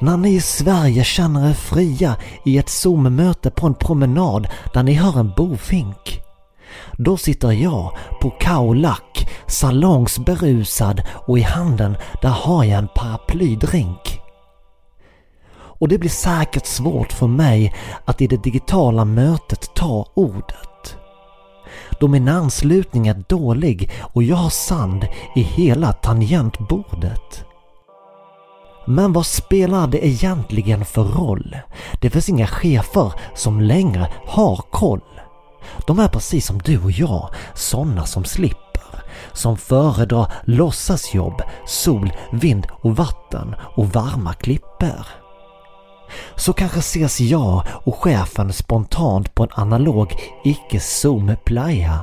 När 0.02 0.18
ni 0.18 0.36
i 0.36 0.42
Sverige 0.42 1.04
känner 1.04 1.50
er 1.50 1.54
fria 1.54 2.16
i 2.46 2.58
ett 2.58 2.70
Zoom-möte 2.70 3.52
på 3.52 3.68
en 3.68 3.74
promenad 3.74 4.48
där 4.74 4.84
ni 4.84 4.94
hör 4.94 5.20
en 5.20 5.34
bofink. 5.38 6.22
Då 6.98 7.18
sitter 7.18 7.52
jag 7.52 7.98
på 8.22 8.30
kaolack, 8.30 9.30
salongsberusad 9.48 11.02
och 11.28 11.40
i 11.40 11.42
handen 11.42 11.98
där 12.22 12.30
har 12.30 12.64
jag 12.64 12.78
en 12.80 12.88
paraplydrink. 12.96 14.20
Och 15.54 15.88
det 15.88 15.98
blir 15.98 16.10
säkert 16.10 16.66
svårt 16.66 17.14
för 17.14 17.28
mig 17.28 17.74
att 18.06 18.22
i 18.22 18.28
det 18.28 18.44
digitala 18.44 19.06
mötet 19.06 19.76
ta 19.76 20.06
ordet. 20.14 20.71
Då 22.02 22.08
min 22.08 22.28
anslutning 22.28 23.08
är 23.08 23.24
dålig 23.28 23.92
och 24.02 24.24
jag 24.24 24.36
har 24.36 24.50
sand 24.50 25.08
i 25.36 25.42
hela 25.42 25.94
tangentbordet. 25.94 27.46
Men 28.86 29.14
vad 29.14 29.26
spelar 29.26 29.88
det 29.88 30.08
egentligen 30.08 30.86
för 30.86 31.04
roll? 31.04 31.58
Det 32.02 32.10
finns 32.10 32.30
inga 32.30 32.48
chefer 32.48 33.14
som 33.36 33.62
längre 33.62 34.08
har 34.28 34.56
koll. 34.56 35.02
De 35.88 36.00
är 36.00 36.08
precis 36.08 36.46
som 36.46 36.58
du 36.58 36.84
och 36.84 36.92
jag, 36.92 37.30
sådana 37.54 38.06
som 38.06 38.26
slipper. 38.26 39.04
Som 39.34 39.58
föredrar 39.58 40.34
låtsasjobb, 40.44 41.42
sol, 41.68 42.14
vind 42.32 42.68
och 42.72 42.96
vatten 42.96 43.56
och 43.76 43.90
varma 43.90 44.34
klipper. 44.34 45.21
Så 46.36 46.54
kanske 46.54 46.80
ses 46.80 47.20
jag 47.20 47.64
och 47.84 47.96
chefen 47.96 48.54
spontant 48.54 49.36
på 49.36 49.44
en 49.44 49.50
analog 49.52 50.14
icke-zoom-playa. 50.44 52.00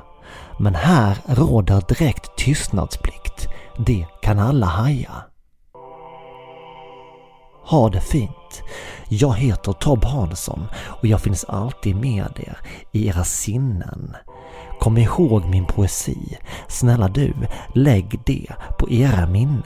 Men 0.59 0.75
här 0.75 1.17
råder 1.27 1.83
direkt 1.89 2.37
tystnadsplikt. 2.37 3.49
Det 3.79 4.07
kan 4.23 4.39
alla 4.39 4.67
haja. 4.67 5.13
Ha 7.65 7.89
det 7.89 8.01
fint. 8.01 8.63
Jag 9.09 9.35
heter 9.35 9.73
Tob 9.73 10.05
Hansson 10.05 10.67
och 10.75 11.07
jag 11.07 11.21
finns 11.21 11.45
alltid 11.45 11.97
med 11.97 12.33
er 12.37 12.59
i 12.93 13.09
era 13.09 13.25
sinnen. 13.25 14.17
Kom 14.81 14.99
ihåg 14.99 15.45
min 15.45 15.67
poesi. 15.67 16.39
Snälla 16.69 17.09
du, 17.09 17.35
lägg 17.75 18.21
det 18.27 18.47
på 18.79 18.91
era 18.91 19.27
minnen. 19.27 19.63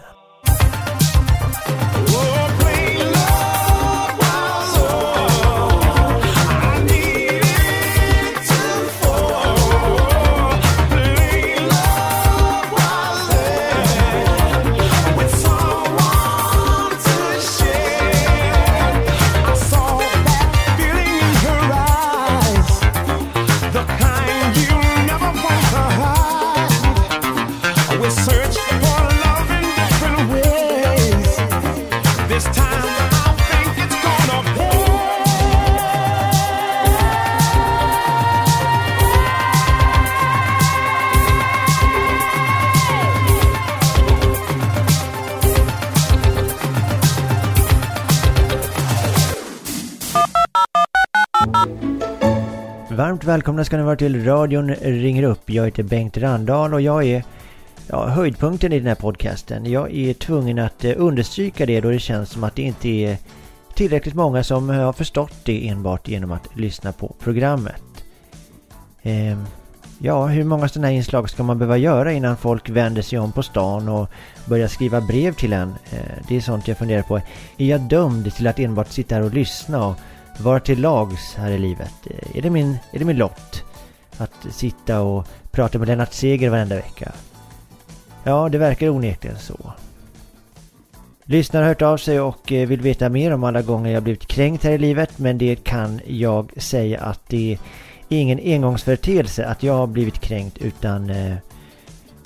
Varmt 53.23 53.35
välkomna 53.35 53.65
ska 53.65 53.77
ni 53.77 53.83
vara 53.83 53.97
till 53.97 54.25
radion 54.25 54.75
ringer 54.75 55.23
upp. 55.23 55.51
Jag 55.51 55.65
heter 55.65 55.83
Bengt 55.83 56.17
Randahl 56.17 56.75
och 56.75 56.81
jag 56.81 57.05
är 57.05 57.25
ja, 57.87 58.07
höjdpunkten 58.07 58.73
i 58.73 58.79
den 58.79 58.89
här 58.89 58.95
podcasten. 58.95 59.71
Jag 59.71 59.95
är 59.95 60.15
tvungen 60.15 60.59
att 60.59 60.85
eh, 60.85 60.93
understryka 60.97 61.67
det 61.67 61.81
då 61.81 61.91
det 61.91 61.99
känns 61.99 62.31
som 62.31 62.45
att 62.45 62.57
det 62.57 62.63
inte 62.63 62.89
är 62.89 63.17
tillräckligt 63.75 64.15
många 64.15 64.45
som 64.45 64.69
har 64.69 64.93
förstått 64.93 65.35
det 65.45 65.69
enbart 65.69 66.09
genom 66.09 66.33
att 66.33 66.57
lyssna 66.57 66.93
på 66.93 67.15
programmet. 67.21 67.83
Ehm, 69.03 69.45
ja, 69.99 70.27
hur 70.27 70.45
många 70.45 70.69
sådana 70.69 70.87
här 70.87 70.95
inslag 70.95 71.31
ska 71.31 71.43
man 71.43 71.59
behöva 71.59 71.77
göra 71.77 72.13
innan 72.13 72.37
folk 72.37 72.69
vänder 72.69 73.03
sig 73.03 73.19
om 73.19 73.33
på 73.33 73.43
stan 73.43 73.89
och 73.89 74.09
börjar 74.47 74.69
skriva 74.69 75.01
brev 75.01 75.35
till 75.35 75.53
en? 75.53 75.75
Ehm, 75.91 76.25
det 76.29 76.37
är 76.37 76.41
sånt 76.41 76.69
jag 76.69 76.79
funderar 76.79 77.03
på. 77.03 77.17
Är 77.57 77.67
jag 77.67 77.81
dömd 77.81 78.35
till 78.35 78.47
att 78.47 78.59
enbart 78.59 78.89
sitta 78.89 79.15
här 79.15 79.23
och 79.23 79.35
lyssna 79.35 79.87
och 79.87 79.97
vara 80.41 80.61
till 80.61 80.81
lags 80.81 81.35
här 81.35 81.51
i 81.51 81.59
livet? 81.59 81.95
Är 82.35 82.43
det 82.43 82.51
min, 82.51 82.79
är 82.93 82.99
det 82.99 83.05
min 83.05 83.17
lott? 83.17 83.65
att 84.23 84.47
sitta 84.51 85.01
och 85.01 85.27
prata 85.51 85.79
med 85.79 85.89
Lennart 85.89 86.13
Seger 86.13 86.51
varenda 86.51 86.77
vecka. 86.77 87.13
Ja, 88.25 88.49
det 88.49 88.59
verkar 88.59 88.89
onekligen 88.89 89.39
så. 89.39 89.73
Lyssnare 91.25 91.63
har 91.63 91.69
hört 91.69 91.83
av 91.83 91.97
sig 91.97 92.21
och 92.21 92.53
eh, 92.53 92.69
vill 92.69 92.81
veta 92.81 93.09
mer 93.09 93.33
om 93.33 93.45
alla 93.45 93.63
gånger 93.63 93.93
jag 93.93 94.03
blivit 94.03 94.27
kränkt 94.27 94.65
här 94.65 94.73
i 94.73 94.79
livet 94.79 95.19
men 95.19 95.39
det 95.39 95.57
kan 95.57 96.01
jag 96.07 96.63
säga 96.63 97.01
att 97.01 97.21
det 97.29 97.59
är 98.09 98.19
ingen 98.19 98.39
engångsföreteelse 98.39 99.47
att 99.47 99.63
jag 99.63 99.75
har 99.75 99.87
blivit 99.87 100.19
kränkt 100.19 100.59
utan 100.59 101.11
eh, 101.11 101.37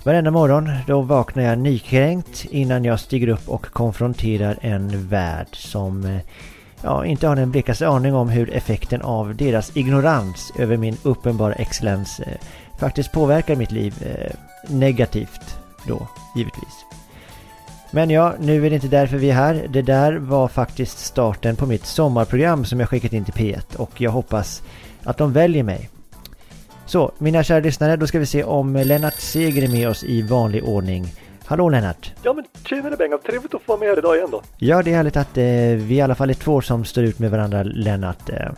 varenda 0.02 0.30
morgon 0.30 0.70
då 0.86 1.00
vaknar 1.00 1.42
jag 1.42 1.58
nykränkt 1.58 2.44
innan 2.50 2.84
jag 2.84 3.00
stiger 3.00 3.28
upp 3.28 3.48
och 3.48 3.66
konfronterar 3.66 4.58
en 4.60 5.08
värld 5.08 5.48
som 5.52 6.04
eh, 6.04 6.20
ja, 6.82 7.04
inte 7.04 7.28
har 7.28 7.36
den 7.36 7.50
blekaste 7.50 7.88
aning 7.88 8.14
om 8.14 8.28
hur 8.28 8.54
effekten 8.54 9.02
av 9.02 9.36
deras 9.36 9.76
ignorans 9.76 10.52
över 10.58 10.76
min 10.76 10.96
uppenbara 11.02 11.54
excellens 11.54 12.20
eh, 12.20 12.36
faktiskt 12.78 13.12
påverkar 13.12 13.56
mitt 13.56 13.72
liv 13.72 13.94
eh, 14.06 14.32
negativt 14.68 15.58
då, 15.86 16.08
givetvis. 16.36 16.86
Men 17.90 18.10
ja, 18.10 18.34
nu 18.40 18.66
är 18.66 18.70
det 18.70 18.74
inte 18.74 18.88
därför 18.88 19.16
vi 19.16 19.30
är 19.30 19.34
här. 19.34 19.66
Det 19.68 19.82
där 19.82 20.12
var 20.12 20.48
faktiskt 20.48 20.98
starten 20.98 21.56
på 21.56 21.66
mitt 21.66 21.86
sommarprogram 21.86 22.64
som 22.64 22.80
jag 22.80 22.88
skickat 22.88 23.12
in 23.12 23.24
till 23.24 23.34
P1 23.34 23.76
och 23.76 24.00
jag 24.00 24.10
hoppas 24.10 24.62
att 25.02 25.18
de 25.18 25.32
väljer 25.32 25.62
mig. 25.62 25.90
Så, 26.86 27.12
mina 27.18 27.42
kära 27.42 27.60
lyssnare, 27.60 27.96
då 27.96 28.06
ska 28.06 28.18
vi 28.18 28.26
se 28.26 28.44
om 28.44 28.76
Lennart 28.76 29.14
Seger 29.14 29.62
är 29.62 29.68
med 29.68 29.88
oss 29.88 30.04
i 30.04 30.22
vanlig 30.22 30.64
ordning. 30.64 31.12
Hallå 31.46 31.68
Lennart! 31.68 32.12
Ja 32.22 32.32
men 32.32 32.44
tjenare 32.64 32.96
Bengan, 32.96 33.18
trevligt 33.18 33.54
att 33.54 33.62
få 33.62 33.72
vara 33.72 33.78
med 33.78 33.88
här 33.88 33.98
idag 33.98 34.16
igen 34.16 34.28
då. 34.30 34.42
Ja, 34.58 34.82
det 34.82 34.90
är 34.90 34.96
härligt 34.96 35.16
att 35.16 35.38
eh, 35.38 35.44
vi 35.86 35.94
i 35.94 36.00
alla 36.00 36.14
fall 36.14 36.30
är 36.30 36.34
två 36.34 36.60
som 36.60 36.84
står 36.84 37.04
ut 37.04 37.18
med 37.18 37.30
varandra, 37.30 37.62
Lennart. 37.62 38.28
Eh, 38.30 38.48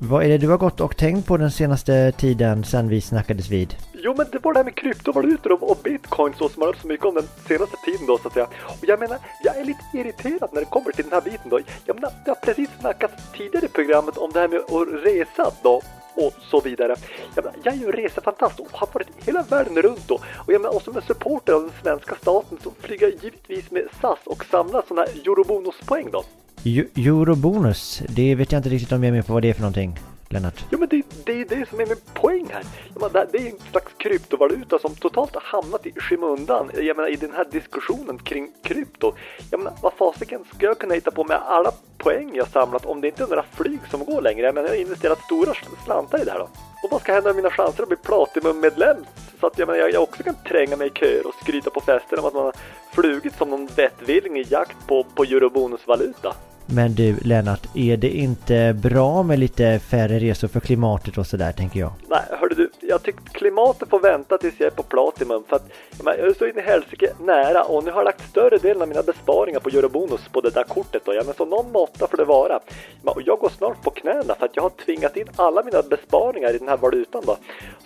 vad 0.00 0.24
är 0.24 0.28
det 0.28 0.38
du 0.38 0.48
har 0.48 0.58
gått 0.58 0.80
och 0.80 0.96
tänkt 0.96 1.26
på 1.26 1.36
den 1.36 1.50
senaste 1.50 2.12
tiden 2.12 2.64
sen 2.64 2.88
vi 2.88 3.00
snackades 3.00 3.50
vid? 3.50 3.76
Jo 3.92 4.14
men 4.16 4.26
det 4.32 4.38
var 4.44 4.52
det 4.52 4.58
här 4.58 4.64
med 4.64 4.74
kryptovalutor 4.74 5.52
och, 5.52 5.70
och 5.70 5.78
bitcoin 5.84 6.34
så 6.38 6.48
som 6.48 6.60
man 6.60 6.66
har 6.66 6.74
så 6.74 6.86
mycket 6.86 7.06
om 7.06 7.14
den 7.14 7.28
senaste 7.48 7.76
tiden 7.84 8.06
då 8.06 8.18
så 8.18 8.28
att 8.28 8.34
säga. 8.34 8.46
Och 8.66 8.84
jag 8.86 9.00
menar, 9.00 9.18
jag 9.44 9.56
är 9.56 9.64
lite 9.64 9.80
irriterad 9.92 10.50
när 10.52 10.60
det 10.60 10.66
kommer 10.66 10.92
till 10.92 11.04
den 11.04 11.12
här 11.12 11.20
biten 11.20 11.50
då. 11.50 11.60
Jag 11.84 11.96
menar, 11.96 12.12
det 12.24 12.30
har 12.30 12.36
precis 12.36 12.70
snackats 12.80 13.14
tidigare 13.36 13.66
i 13.66 13.68
programmet 13.68 14.16
om 14.18 14.30
det 14.32 14.40
här 14.40 14.48
med 14.48 14.58
att 14.58 15.04
resa 15.04 15.52
då 15.62 15.82
och 16.14 16.32
så 16.50 16.60
vidare. 16.60 16.96
Jag, 17.34 17.44
menar, 17.44 17.58
jag 17.62 17.74
är 17.74 17.78
ju 17.78 17.92
resefantast 17.92 18.60
och 18.60 18.68
har 18.72 18.88
varit 18.92 19.08
hela 19.26 19.42
världen 19.42 19.82
runt 19.82 20.08
då. 20.08 20.14
Och, 20.14 20.52
jag 20.52 20.60
menar, 20.60 20.76
och 20.76 20.82
som 20.82 20.96
en 20.96 21.02
supporter 21.02 21.52
av 21.52 21.62
den 21.62 21.72
svenska 21.82 22.14
staten 22.14 22.58
så 22.62 22.70
flyger 22.80 23.06
jag 23.06 23.24
givetvis 23.24 23.70
med 23.70 23.88
SAS 24.00 24.18
och 24.24 24.44
samlar 24.44 24.82
sådana 24.88 25.06
här 25.06 25.20
eurobonuspoäng 25.20 26.10
då. 26.10 26.24
Eurobonus, 26.64 28.02
det 28.08 28.34
vet 28.34 28.52
jag 28.52 28.58
inte 28.58 28.68
riktigt 28.68 28.92
om 28.92 29.02
jag 29.02 29.08
är 29.08 29.12
med 29.12 29.26
på 29.26 29.32
vad 29.32 29.42
det 29.42 29.50
är 29.50 29.54
för 29.54 29.60
någonting, 29.60 29.98
Lennart. 30.28 30.64
Ja 30.70 30.78
men 30.78 30.88
det, 30.88 31.02
det 31.24 31.40
är 31.40 31.44
det 31.44 31.68
som 31.68 31.80
är 31.80 31.86
min 31.86 31.96
poäng 32.14 32.46
här. 32.50 32.62
Jag 32.94 33.12
menar, 33.12 33.26
det 33.32 33.38
är 33.38 33.50
en 33.50 33.58
slags 33.70 33.92
kryptovaluta 33.96 34.78
som 34.78 34.94
totalt 34.94 35.34
har 35.34 35.42
hamnat 35.44 35.86
i 35.86 35.92
skymundan 35.96 36.70
jag 36.74 36.96
menar, 36.96 37.12
i 37.12 37.16
den 37.16 37.32
här 37.32 37.46
diskussionen 37.50 38.18
kring 38.18 38.52
krypto. 38.64 39.12
Jag 39.50 39.58
menar, 39.58 39.72
vad 39.82 39.92
fasiken 39.92 40.40
ska 40.54 40.66
jag 40.66 40.78
kunna 40.78 40.94
hitta 40.94 41.10
på 41.10 41.24
med 41.24 41.36
alla 41.36 41.72
poäng 41.98 42.30
jag 42.34 42.48
samlat 42.48 42.86
om 42.86 43.00
det 43.00 43.08
inte 43.08 43.22
är 43.22 43.28
några 43.28 43.44
flyg 43.52 43.80
som 43.90 44.04
går 44.04 44.22
längre? 44.22 44.46
Jag 44.46 44.54
menar, 44.54 44.68
jag 44.68 44.74
har 44.74 44.80
investerat 44.80 45.18
stora 45.18 45.52
slantar 45.84 46.22
i 46.22 46.24
det 46.24 46.30
här 46.30 46.38
då. 46.38 46.48
Och 46.84 46.90
vad 46.90 47.00
ska 47.00 47.12
hända 47.12 47.28
med 47.28 47.36
mina 47.36 47.50
chanser 47.50 47.82
att 47.82 47.88
bli 47.88 47.96
Platinum-medlem? 47.96 48.96
Så 49.40 49.46
att 49.46 49.58
jag, 49.58 49.66
menar, 49.66 49.80
jag, 49.80 49.92
jag 49.92 50.02
också 50.02 50.22
kan 50.22 50.34
tränga 50.48 50.76
mig 50.76 50.86
i 50.86 50.90
köer 50.90 51.26
och 51.26 51.34
skryta 51.42 51.70
på 51.70 51.80
fester 51.80 52.18
om 52.18 52.24
att 52.24 52.34
man 52.34 52.44
har 52.44 52.54
flugit 52.92 53.36
som 53.38 53.50
någon 53.50 53.66
vettvilling 53.66 54.36
i 54.36 54.44
jakt 54.48 54.86
på, 54.86 55.04
på 55.14 55.22
eurobonusvaluta. 55.22 56.34
Men 56.70 56.94
du 56.94 57.16
Lennart, 57.22 57.66
är 57.74 57.96
det 57.96 58.10
inte 58.10 58.76
bra 58.82 59.22
med 59.22 59.38
lite 59.38 59.78
färre 59.78 60.18
resor 60.18 60.48
för 60.48 60.60
klimatet 60.60 61.18
och 61.18 61.26
sådär 61.26 61.52
tänker 61.52 61.80
jag? 61.80 61.92
Nej, 62.08 62.20
hörde 62.40 62.54
du, 62.54 62.70
jag 62.88 63.02
tycker 63.02 63.24
klimatet 63.24 63.88
får 63.88 64.00
vänta 64.00 64.38
tills 64.38 64.54
jag 64.58 64.66
är 64.66 64.70
på 64.70 64.82
Platinum 64.82 65.44
för 65.48 65.56
att 65.56 65.70
jag, 66.04 66.18
är 66.18 66.34
så 66.34 66.46
in 66.46 66.58
i 66.58 66.60
helsike 66.60 67.12
nära 67.20 67.62
och 67.62 67.84
nu 67.84 67.90
har 67.90 67.98
jag 67.98 68.04
lagt 68.04 68.30
större 68.30 68.58
delen 68.58 68.82
av 68.82 68.88
mina 68.88 69.02
besparingar 69.02 69.60
på 69.60 69.68
Eurobonus 69.68 70.28
på 70.32 70.40
det 70.40 70.50
där 70.50 70.64
kortet 70.64 71.02
då. 71.04 71.14
Ja, 71.14 71.22
men 71.24 71.34
så 71.34 71.44
någon 71.44 71.72
måtta 71.72 72.06
får 72.06 72.16
det 72.16 72.24
vara. 72.24 72.60
Och 73.04 73.22
jag 73.22 73.38
går 73.38 73.48
snart 73.48 73.82
på 73.82 73.90
knäna 73.90 74.34
för 74.34 74.46
att 74.46 74.56
jag 74.56 74.62
har 74.62 74.70
tvingat 74.70 75.16
in 75.16 75.26
alla 75.36 75.62
mina 75.62 75.82
besparingar 75.82 76.54
i 76.54 76.58
den 76.58 76.68
här 76.68 76.76
valutan 76.76 77.22
då. 77.26 77.36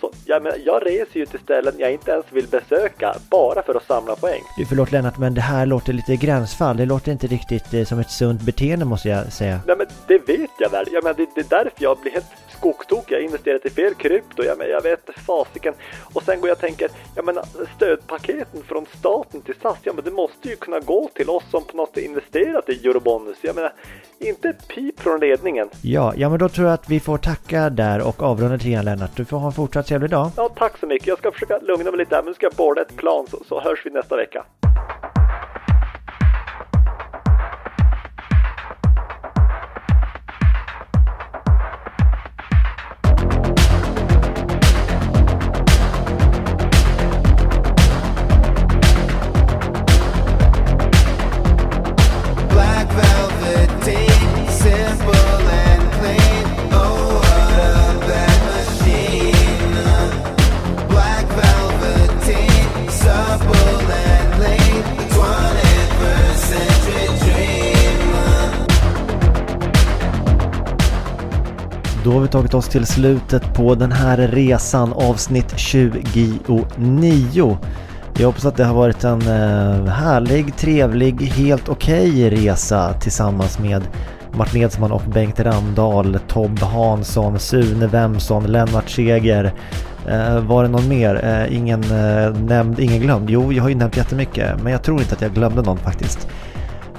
Så 0.01 0.11
jag, 0.25 0.43
menar, 0.43 0.57
jag 0.65 0.85
reser 0.85 1.19
ju 1.19 1.25
till 1.25 1.39
ställen 1.39 1.73
jag 1.77 1.91
inte 1.91 2.11
ens 2.11 2.25
vill 2.29 2.47
besöka 2.47 3.15
bara 3.29 3.63
för 3.63 3.75
att 3.75 3.87
samla 3.87 4.15
poäng. 4.15 4.41
Du, 4.57 4.65
förlåt 4.65 4.91
Lennart, 4.91 5.17
men 5.17 5.33
det 5.33 5.41
här 5.41 5.65
låter 5.65 5.93
lite 5.93 6.15
gränsfall. 6.15 6.77
Det 6.77 6.85
låter 6.85 7.11
inte 7.11 7.27
riktigt 7.27 7.73
eh, 7.73 7.83
som 7.83 7.99
ett 7.99 8.11
sunt 8.11 8.41
beteende 8.41 8.85
måste 8.85 9.09
jag 9.09 9.33
säga. 9.33 9.59
Nej 9.67 9.75
men 9.77 9.87
det 10.07 10.17
vet 10.27 10.51
jag 10.59 10.69
väl. 10.69 10.85
Jag 10.91 11.03
menar, 11.03 11.17
det, 11.17 11.27
det 11.35 11.41
är 11.41 11.63
därför 11.63 11.83
jag 11.83 11.97
blir 11.97 12.11
helt 12.11 12.25
skogstokig. 12.57 13.15
Jag 13.15 13.19
har 13.19 13.23
investerat 13.23 13.65
i 13.65 13.69
fel 13.69 13.93
krypto. 13.93 14.43
Jag, 14.43 14.57
menar, 14.57 14.71
jag 14.71 14.81
vet 14.81 14.92
fasiken. 15.25 15.73
Och 16.13 16.23
sen 16.23 16.39
går 16.39 16.49
jag 16.49 16.55
och 16.55 16.61
tänker, 16.61 16.89
jag 17.15 17.25
menar 17.25 17.45
stödpaketen 17.75 18.63
från 18.63 18.85
staten 18.99 19.41
till 19.41 19.55
SAS. 19.61 19.77
Ja 19.83 19.93
men 19.93 20.03
det 20.03 20.11
måste 20.11 20.49
ju 20.49 20.55
kunna 20.55 20.79
gå 20.79 21.09
till 21.13 21.29
oss 21.29 21.43
som 21.51 21.63
på 21.63 21.77
något 21.77 21.89
sätt 21.89 22.03
investerat 22.03 22.69
i 22.69 22.87
Eurobonus. 22.87 23.37
Jag 23.41 23.55
menar, 23.55 23.73
inte 24.19 24.49
ett 24.49 24.67
pip 24.67 24.99
från 24.99 25.19
ledningen. 25.19 25.69
Ja, 25.81 26.13
ja 26.17 26.29
men 26.29 26.39
då 26.39 26.49
tror 26.49 26.67
jag 26.67 26.73
att 26.73 26.89
vi 26.89 26.99
får 26.99 27.17
tacka 27.17 27.69
där 27.69 28.07
och 28.07 28.23
avrunda 28.23 28.53
lite 28.53 28.69
grann 28.69 28.85
Lennart. 28.85 29.15
Du 29.15 29.25
får 29.25 29.37
ha 29.37 29.47
en 29.47 29.53
fortsatt 29.53 29.87
trevlig 29.87 30.09
dag. 30.09 30.31
Ja, 30.37 30.49
tack 30.55 30.77
så 30.77 30.87
mycket. 30.87 31.07
Jag 31.07 31.17
ska 31.17 31.31
försöka 31.31 31.59
lugna 31.59 31.91
mig 31.91 31.97
lite 31.97 32.15
här, 32.15 32.21
men 32.21 32.29
nu 32.29 32.33
ska 32.33 32.45
jag 32.45 32.53
borda 32.53 32.81
ett 32.81 32.95
plan 32.95 33.27
så, 33.31 33.43
så 33.47 33.61
hörs 33.61 33.85
vi 33.85 33.89
nästa 33.89 34.15
vecka. 34.15 34.45
Vi 72.23 72.29
tagit 72.29 72.53
oss 72.53 72.69
till 72.69 72.85
slutet 72.85 73.53
på 73.53 73.75
den 73.75 73.91
här 73.91 74.17
resan, 74.17 74.93
avsnitt 74.93 75.53
29. 75.57 77.57
Jag 78.19 78.27
hoppas 78.27 78.45
att 78.45 78.57
det 78.57 78.63
har 78.63 78.75
varit 78.75 79.03
en 79.03 79.21
eh, 79.21 79.85
härlig, 79.85 80.55
trevlig, 80.55 81.21
helt 81.21 81.69
okej 81.69 82.29
resa 82.29 82.93
tillsammans 82.93 83.59
med 83.59 83.83
Martin 84.31 84.61
Edsman 84.61 84.91
och 84.91 85.01
Bengt 85.01 85.39
Ramdahl, 85.39 86.19
Tobb 86.27 86.59
Hansson, 86.59 87.39
Sune 87.39 87.87
Wemson, 87.87 88.43
Lennart 88.43 88.89
Seger. 88.89 89.53
Eh, 90.07 90.39
var 90.39 90.63
det 90.63 90.69
någon 90.69 90.87
mer? 90.87 91.25
Eh, 91.25 91.57
ingen 91.57 91.81
nämnd, 92.45 92.79
ingen 92.79 93.01
glömd? 93.01 93.29
Jo, 93.29 93.53
jag 93.53 93.63
har 93.63 93.69
ju 93.69 93.75
nämnt 93.75 93.97
jättemycket, 93.97 94.63
men 94.63 94.71
jag 94.71 94.83
tror 94.83 94.99
inte 94.99 95.15
att 95.15 95.21
jag 95.21 95.33
glömde 95.33 95.61
någon 95.61 95.77
faktiskt. 95.77 96.27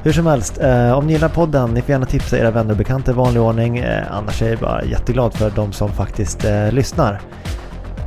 Hur 0.05 0.13
som 0.13 0.27
helst, 0.27 0.61
eh, 0.61 0.93
om 0.93 1.07
ni 1.07 1.13
gillar 1.13 1.29
podden, 1.29 1.75
ni 1.75 1.83
får 1.83 1.91
gärna 1.91 2.07
tipsa 2.07 2.39
era 2.39 2.51
vänner 2.51 2.71
och 2.71 2.77
bekanta 2.77 3.11
i 3.11 3.15
vanlig 3.15 3.43
ordning. 3.43 3.79
Eh, 3.79 4.17
annars 4.17 4.43
är 4.43 4.51
jag 4.51 4.59
bara 4.59 4.85
jätteglad 4.85 5.35
för 5.35 5.51
de 5.51 5.73
som 5.73 5.89
faktiskt 5.89 6.45
eh, 6.45 6.73
lyssnar. 6.73 7.21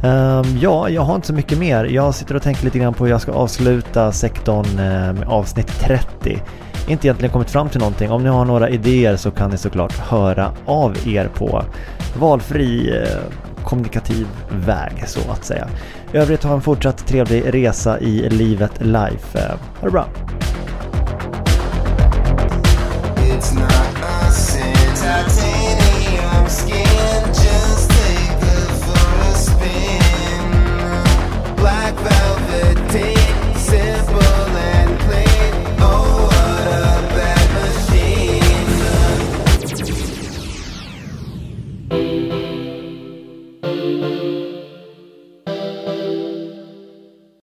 Ehm, 0.04 0.58
ja, 0.62 0.90
jag 0.90 1.02
har 1.02 1.16
inte 1.16 1.28
så 1.28 1.34
mycket 1.34 1.58
mer. 1.58 1.86
Jag 1.86 2.16
sitter 2.16 2.36
och 2.36 2.42
tänker 2.42 2.66
lite 2.66 2.80
grann 2.80 2.94
på 2.94 3.04
hur 3.04 3.12
jag 3.12 3.22
ska 3.22 3.32
avsluta 3.32 4.12
sektorn 4.12 4.66
eh, 4.66 5.14
med 5.14 5.24
avsnitt 5.28 5.80
30. 5.80 6.42
Inte 6.88 7.08
egentligen 7.08 7.34
kommit 7.34 7.50
fram 7.50 7.70
till 7.70 7.80
någonting. 7.80 8.12
Om 8.12 8.24
ni 8.24 8.30
har 8.30 8.46
några 8.46 8.70
idéer 8.70 9.16
så 9.16 9.32
kan 9.32 9.50
ni 9.50 9.58
såklart 9.58 9.98
höra 9.98 10.52
av 10.66 11.08
er 11.08 11.28
på 11.28 11.64
valfri 12.20 12.98
eh, 12.98 13.64
kommunikativ 13.64 14.28
väg 14.50 15.04
så 15.08 15.32
att 15.32 15.46
säga. 15.46 15.68
I 16.14 16.18
övrigt 16.18 16.44
ha 16.44 16.54
en 16.54 16.62
fortsatt 16.62 17.08
trevlig 17.08 17.54
resa 17.54 18.00
i 18.00 18.30
livet 18.30 18.72
life. 18.80 19.40
Eh, 19.40 19.50
ha 19.80 19.86
det 19.86 19.92
bra! 19.92 20.08
It's 23.38 23.54
not 23.54 23.87